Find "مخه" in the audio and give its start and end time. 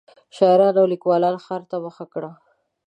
1.85-2.05